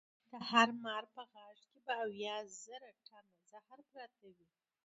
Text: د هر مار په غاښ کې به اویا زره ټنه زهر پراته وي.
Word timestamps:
د 0.31 0.33
هر 0.49 0.67
مار 0.83 1.03
په 1.15 1.21
غاښ 1.31 1.59
کې 1.69 1.79
به 1.85 1.93
اویا 2.05 2.37
زره 2.63 2.89
ټنه 3.05 3.33
زهر 3.49 3.79
پراته 3.89 4.27
وي. 4.35 4.49